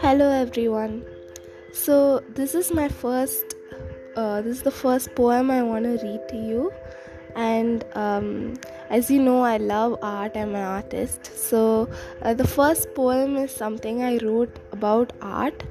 [0.00, 1.06] Hello everyone.
[1.72, 3.54] So this is my first.
[4.16, 6.70] Uh, this is the first poem I want to read to you,
[7.34, 8.52] and um,
[8.90, 10.36] as you know, I love art.
[10.36, 11.30] I'm an artist.
[11.38, 11.88] So
[12.20, 15.62] uh, the first poem is something I wrote about art,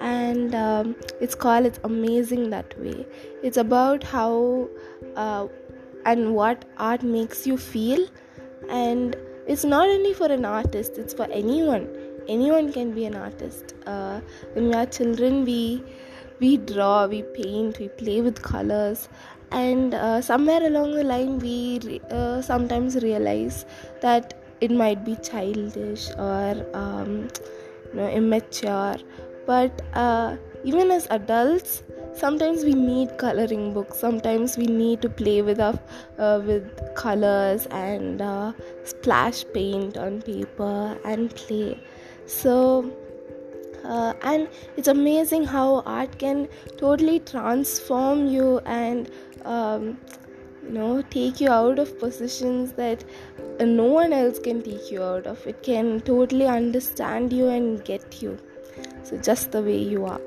[0.00, 3.06] and um, it's called "It's Amazing That Way."
[3.42, 4.68] It's about how
[5.14, 5.46] uh,
[6.04, 8.06] and what art makes you feel,
[8.68, 11.88] and it's not only for an artist; it's for anyone.
[12.28, 13.74] Anyone can be an artist.
[13.86, 14.20] Uh,
[14.54, 15.82] when we are children we
[16.40, 19.08] we draw we paint we play with colors.
[19.52, 23.64] And uh, somewhere along the line we re- uh, sometimes realize
[24.00, 27.28] that it might be childish or um,
[27.92, 28.96] you know immature.
[29.46, 31.82] But uh, even as adults
[32.16, 33.98] sometimes we need coloring books.
[33.98, 35.78] Sometimes we need to play with our,
[36.18, 38.52] uh, with colors and uh,
[38.84, 41.78] splash paint on paper and play.
[42.26, 42.90] So
[43.84, 49.10] uh, and it's amazing how art can totally transform you and
[49.44, 49.98] um,
[50.64, 53.04] you know take you out of positions that
[53.60, 55.46] uh, no one else can take you out of.
[55.46, 58.38] It can totally understand you and get you.
[59.04, 60.20] So just the way you are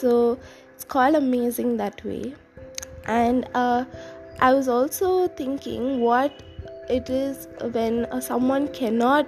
[0.00, 0.38] so
[0.74, 2.34] it's quite amazing that way.
[3.06, 3.84] And uh,
[4.40, 6.42] i was also thinking what
[6.88, 9.26] it is when uh, someone cannot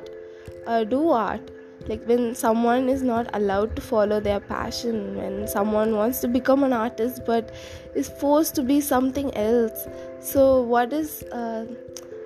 [0.66, 1.50] uh, do art.
[1.88, 6.62] Like when someone is not allowed to follow their passion when someone wants to become
[6.62, 7.54] an artist but
[7.94, 9.86] is forced to be something else.
[10.20, 11.64] So what is uh,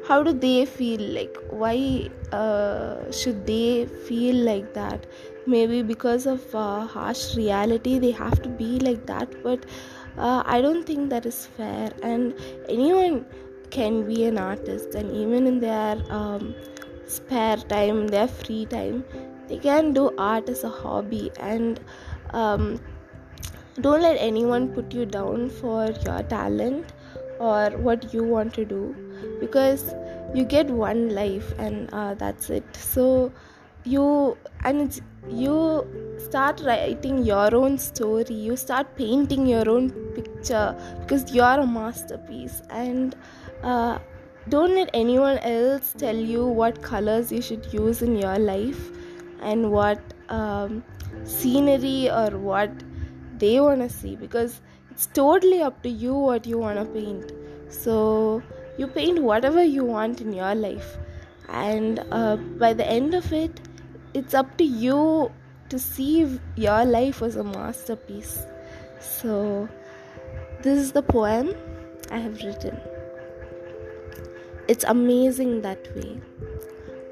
[0.09, 1.01] how do they feel?
[1.01, 5.07] Like why uh, should they feel like that
[5.47, 9.65] maybe because of uh, harsh reality they have to be like that but
[10.19, 11.91] uh, i don't think that is fair.
[12.03, 12.35] And
[12.69, 13.27] anyone
[13.71, 16.55] can be an artist and even in their um,
[17.07, 19.05] spare time their free time
[19.49, 21.31] they can do art as a hobby.
[21.39, 21.81] And
[22.31, 22.81] um,
[23.81, 26.93] don't let anyone put you down for your talent
[27.39, 28.95] or what you want to do
[29.41, 29.95] because
[30.35, 32.65] you get one life and uh, that's it.
[32.77, 33.33] So
[33.85, 35.87] you and you
[36.19, 42.63] start writing your own story you start painting your own picture because you're a masterpiece.
[42.71, 43.17] And
[43.63, 43.99] uh,
[44.49, 48.91] don't let anyone else tell you what colors you should use in your life
[49.41, 50.85] and what um,
[51.25, 52.71] scenery or what
[53.39, 57.33] they want to see because it's totally up to you what you want to paint.
[57.69, 58.43] So
[58.79, 60.97] you paint whatever you want in your life.
[61.49, 63.61] And uh, by the end of it
[64.15, 65.31] it's up to you
[65.69, 68.47] to see if your life as a masterpiece
[69.01, 69.69] so
[70.63, 71.55] this is the poem
[72.11, 72.79] i have written
[74.69, 76.21] it's amazing that way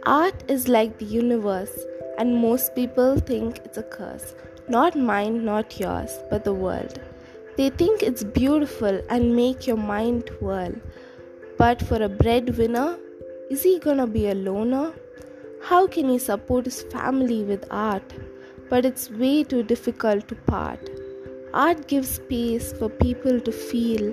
[0.05, 1.79] art is like the universe
[2.19, 4.35] and most people think it's a curse.
[4.69, 7.01] Not mine, not yours, but the world.
[7.57, 10.75] They think it's beautiful and make your mind whirl.
[11.59, 12.99] But for a breadwinner,
[13.51, 14.93] is he gonna be a loner?
[15.65, 18.13] How can he support his family with art?
[18.69, 20.91] But it's way too difficult to part.
[21.55, 24.13] Art gives space for people to feel,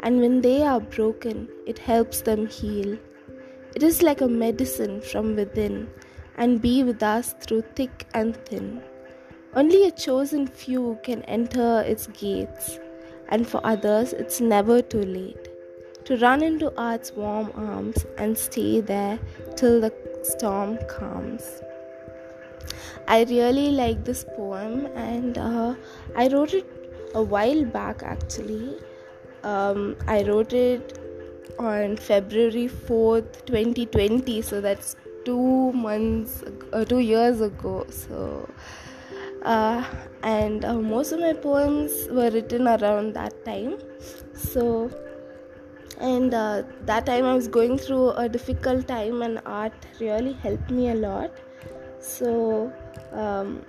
[0.00, 2.98] and when they are broken, it helps them heal.
[3.74, 5.88] It is like a medicine from within
[6.36, 8.82] and be with us through thick and thin.
[9.54, 12.78] Only a chosen few can enter its gates,
[13.28, 15.48] and for others, it's never too late
[16.04, 19.18] to run into art's warm arms and stay there
[19.56, 19.90] till the
[20.22, 21.62] storm calms.
[23.08, 25.74] I really like this poem, and uh,
[26.16, 26.66] I wrote it
[27.14, 28.78] a while back actually.
[29.42, 30.98] Um, I wrote it
[31.58, 38.48] on February 4th, 2020, so that's two months uh, two years ago so
[39.42, 39.84] uh,
[40.22, 43.78] and uh, most of my poems were written around that time
[44.34, 44.90] so
[46.10, 50.70] and uh, that time i was going through a difficult time and art really helped
[50.70, 51.30] me a lot.
[52.00, 52.72] So
[53.12, 53.64] um,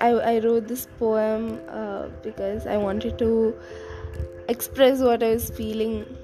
[0.00, 3.54] I, I, wrote this poem uh, because i wanted to
[4.48, 6.16] express what i was feeling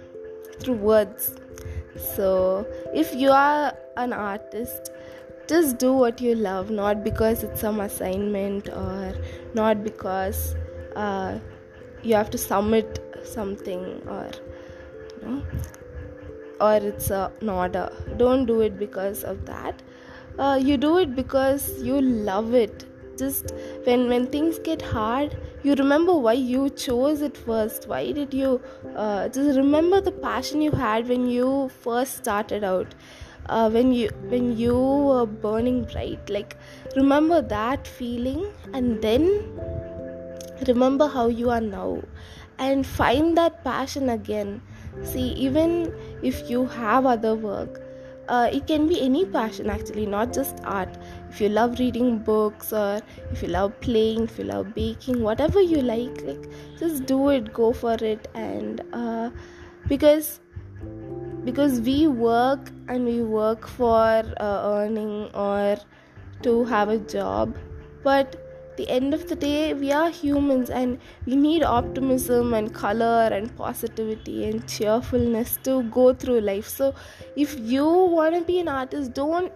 [0.58, 1.36] through words.
[2.14, 4.90] So if you are an artist
[5.46, 9.14] just do what you love not because it's some assignment or
[9.52, 10.54] not because
[10.96, 11.38] uh,
[12.02, 14.30] you have to submit something or
[16.60, 19.82] or it's a, an order don't do it because of that.
[20.38, 22.84] Uh, you do it because you love it.
[23.18, 23.52] Just
[23.84, 27.86] when when things get hard you remember why you chose it first.
[27.86, 28.60] Why did you
[28.96, 32.94] uh, just remember the passion you had when you first started out.
[33.46, 36.30] Uh, when you when you were burning bright.
[36.30, 36.56] Like
[36.96, 39.28] remember that feeling and then
[40.66, 42.02] remember how you are now.
[42.58, 44.62] And find that passion again
[45.02, 47.80] see even if you have other work
[48.30, 50.96] uh, it can be any passion actually not just art.
[51.30, 53.00] If you love reading books or
[53.32, 56.48] if you love playing if you love baking whatever you like like
[56.78, 58.28] just do it go for it.
[58.34, 59.30] And uh,
[59.88, 60.40] because
[61.44, 65.76] because we work and we work for uh, earning or
[66.42, 67.56] to have a job
[68.04, 68.49] but
[68.80, 73.54] the end of the day we are humans and we need optimism and color and
[73.56, 76.68] positivity and cheerfulness to go through life.
[76.68, 76.94] So
[77.36, 79.52] if you want to be an artist don't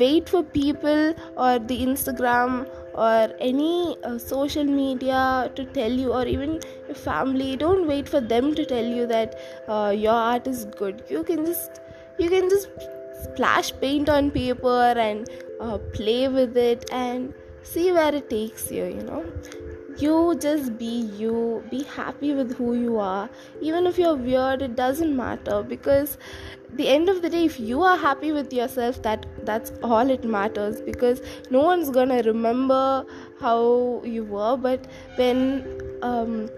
[0.00, 6.26] wait for people or the instagram or any uh, social media to tell you or
[6.26, 7.56] even your family.
[7.56, 9.38] Don't wait for them to tell you that
[9.68, 11.02] uh, your art is good.
[11.10, 11.80] You can just
[12.18, 12.68] you can just
[13.24, 15.28] splash paint on paper and
[15.60, 17.34] uh, play with it and
[17.72, 19.24] see where it takes you you know.
[19.98, 23.30] You just be you be happy with who you are.
[23.62, 26.18] Even if you're weird it doesn't matter because
[26.80, 30.24] the end of the day if you are happy with yourself that that's all it
[30.24, 33.06] matters because no one's gonna remember
[33.40, 34.56] how you were.
[34.68, 34.86] But
[35.16, 36.48] when um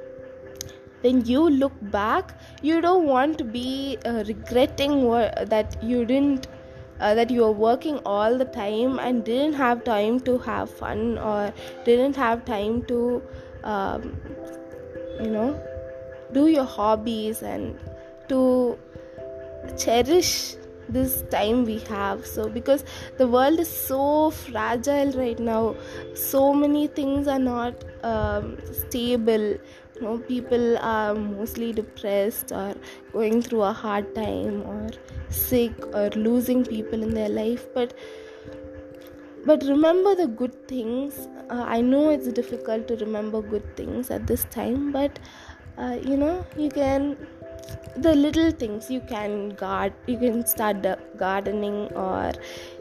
[1.03, 6.49] when you look back you don't want to be uh, regretting what, that you didn't
[7.01, 11.19] uh, that you were working all the time and didn't have time to have fun
[11.19, 11.53] or
[11.85, 13.23] didn't have time to
[13.65, 14.17] um,
[15.21, 15.61] you know
[16.33, 17.79] do your hobbies and
[18.29, 18.79] to
[19.77, 20.57] cherish
[20.89, 22.27] this time we have.
[22.27, 22.85] So because
[23.19, 25.77] the world is so fragile right now
[26.15, 29.59] so many things are not um, stable
[29.99, 32.75] you know people are mostly depressed or
[33.13, 34.91] going through a hard time or
[35.31, 37.95] sick or losing people in their life but
[39.47, 41.29] but remember the good things.
[41.51, 45.19] Uh, i know it's difficult to remember good things at this time but
[45.79, 47.17] uh, you know you can
[47.97, 50.87] the little things you can guard you can start
[51.17, 52.33] gardening or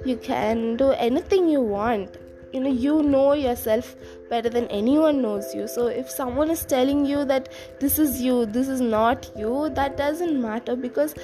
[0.06, 2.18] you can do anything you want
[2.58, 3.96] you know you know yourself
[4.30, 5.68] better than anyone knows you.
[5.68, 7.50] So if someone is telling you that
[7.80, 11.16] this is you this is not you that doesn't matter because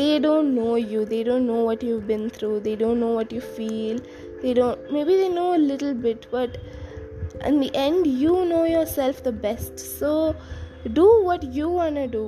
[0.00, 1.04] they don't know you.
[1.04, 2.60] They don't know what you've been through.
[2.60, 4.00] They don't know what you feel.
[4.42, 6.58] They don't maybe they know a little bit but
[7.44, 9.78] in the end you know yourself the best.
[9.98, 10.36] So
[10.92, 12.26] do what you want to do.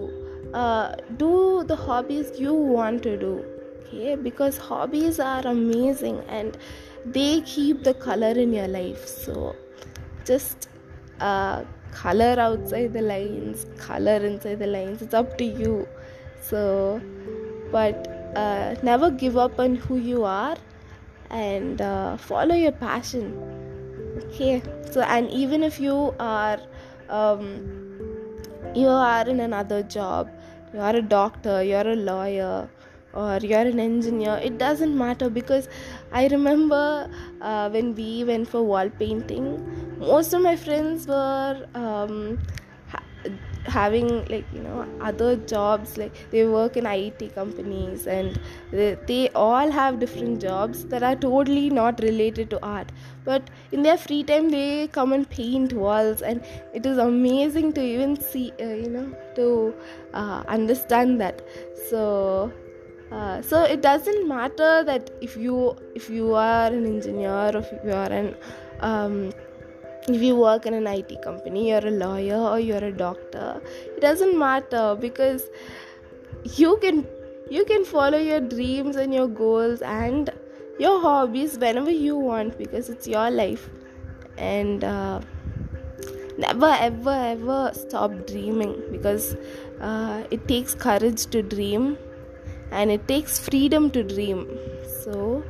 [0.54, 3.44] Uh, do the hobbies you want to do.
[3.86, 4.14] Okay?
[4.16, 6.56] Because hobbies are amazing and
[7.04, 9.06] they keep the color in your life.
[9.06, 9.56] So
[10.24, 10.68] just
[11.20, 15.88] uh, color outside the lines color inside the lines it's up to you.
[16.40, 17.00] So
[17.72, 18.06] but
[18.36, 20.56] uh, never give up on who you are
[21.30, 23.34] and uh, follow your passion.
[24.24, 24.62] Okay?
[24.90, 26.60] So and even if you are
[27.08, 27.80] um,
[28.74, 30.30] you are in another job
[30.72, 32.68] you are a doctor you're a lawyer
[33.12, 35.68] or you're an engineer it doesn't matter because
[36.12, 37.10] i remember
[37.40, 39.46] uh, when we went for wall painting
[39.98, 42.38] most of my friends were um,
[43.66, 48.40] having like you know other jobs like they work in IT companies and
[48.70, 52.90] they, they, all have different jobs that are totally not related to art.
[53.24, 57.82] But in their free time they come and paint walls and it is amazing to
[57.82, 59.74] even see uh, you know to
[60.14, 61.42] uh, understand that.
[61.90, 62.52] So
[63.10, 67.72] uh, so it doesn't matter that if you if you are an engineer or if
[67.84, 68.34] you are an
[68.80, 69.32] um,
[70.08, 73.60] if you work in an IT company, you're a lawyer or you're a doctor,
[73.96, 75.48] it doesn't matter because
[76.54, 77.06] you can
[77.50, 80.30] you can follow your dreams and your goals and
[80.78, 83.68] your hobbies whenever you want because it's your life.
[84.38, 85.20] And uh,
[86.38, 89.34] never ever ever stop dreaming because
[89.80, 91.98] uh, it takes courage to dream
[92.70, 94.46] and it takes freedom to dream.
[95.02, 95.42] So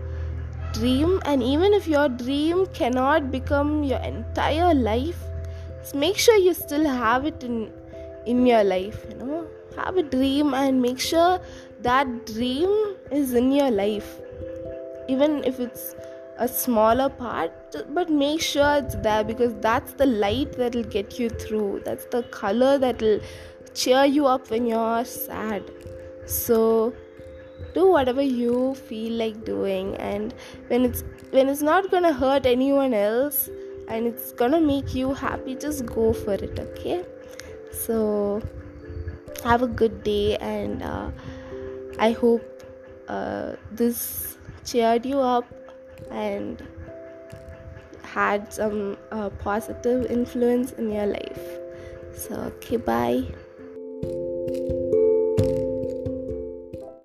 [0.73, 5.21] dream and even if your dream cannot become your entire life
[5.95, 7.73] make sure you still have it in
[8.27, 9.47] in your life you know.
[9.77, 11.41] Have a dream and make sure
[11.83, 14.21] that dream is in your life.
[15.09, 15.95] Even if it's
[16.39, 21.19] a smaller part but make sure it's there because that's the light that will get
[21.19, 21.83] you through.
[21.85, 23.21] That's the color that will
[23.75, 25.63] cheer you up when you're sad.
[26.27, 26.93] So
[27.75, 30.35] do whatever you feel like doing and
[30.69, 33.49] when it's when it's not gonna hurt anyone else
[33.89, 37.05] and it's gonna make you happy just go for it okay
[37.73, 38.43] so
[39.45, 41.11] have a good day and uh,
[41.99, 42.43] i hope
[43.09, 45.45] uh, this cheered you up
[46.11, 46.63] and
[48.13, 51.59] had some uh, positive influence in your life.
[52.15, 53.25] So, okay, bye.